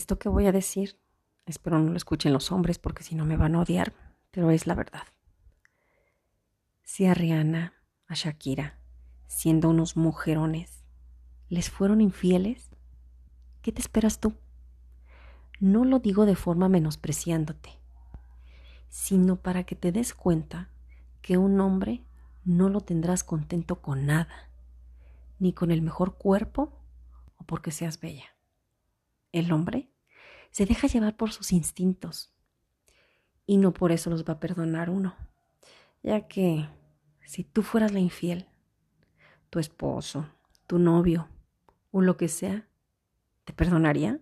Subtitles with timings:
[0.00, 0.98] Esto que voy a decir,
[1.44, 3.92] espero no lo escuchen los hombres porque si no me van a odiar,
[4.30, 5.02] pero es la verdad.
[6.82, 7.74] Si a Rihanna,
[8.06, 8.78] a Shakira,
[9.26, 10.86] siendo unos mujerones,
[11.50, 12.70] les fueron infieles,
[13.60, 14.32] ¿qué te esperas tú?
[15.58, 17.68] No lo digo de forma menospreciándote,
[18.88, 20.70] sino para que te des cuenta
[21.20, 22.06] que un hombre
[22.42, 24.48] no lo tendrás contento con nada,
[25.38, 26.72] ni con el mejor cuerpo
[27.36, 28.39] o porque seas bella.
[29.32, 29.90] El hombre
[30.50, 32.32] se deja llevar por sus instintos
[33.46, 35.16] y no por eso los va a perdonar uno,
[36.02, 36.68] ya que
[37.24, 38.48] si tú fueras la infiel,
[39.50, 40.28] tu esposo,
[40.66, 41.28] tu novio
[41.90, 42.68] o lo que sea,
[43.44, 44.20] ¿te perdonaría?